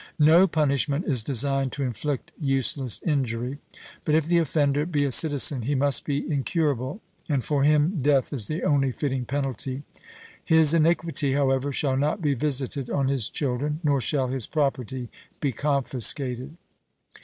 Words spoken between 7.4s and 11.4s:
for him death is the only fitting penalty. His iniquity,